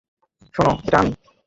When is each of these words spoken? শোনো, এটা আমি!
শোনো, 0.55 0.71
এটা 0.85 0.97
আমি! 0.99 1.11